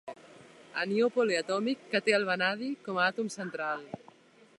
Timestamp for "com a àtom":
2.87-3.29